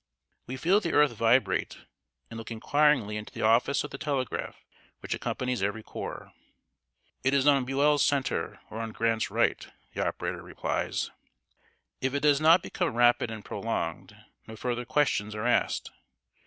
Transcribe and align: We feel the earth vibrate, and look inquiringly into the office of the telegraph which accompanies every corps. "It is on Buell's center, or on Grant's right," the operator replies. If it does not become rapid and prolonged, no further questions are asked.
We 0.47 0.57
feel 0.57 0.79
the 0.79 0.93
earth 0.93 1.11
vibrate, 1.11 1.77
and 2.31 2.39
look 2.39 2.49
inquiringly 2.49 3.17
into 3.17 3.31
the 3.31 3.43
office 3.43 3.83
of 3.83 3.91
the 3.91 3.99
telegraph 3.99 4.65
which 5.01 5.13
accompanies 5.13 5.61
every 5.61 5.83
corps. 5.83 6.31
"It 7.23 7.35
is 7.35 7.45
on 7.45 7.65
Buell's 7.65 8.03
center, 8.03 8.61
or 8.71 8.79
on 8.79 8.93
Grant's 8.93 9.29
right," 9.29 9.63
the 9.93 10.03
operator 10.03 10.41
replies. 10.41 11.11
If 12.01 12.15
it 12.15 12.21
does 12.21 12.41
not 12.41 12.63
become 12.63 12.95
rapid 12.95 13.29
and 13.29 13.45
prolonged, 13.45 14.15
no 14.47 14.55
further 14.55 14.85
questions 14.85 15.35
are 15.35 15.45
asked. 15.45 15.91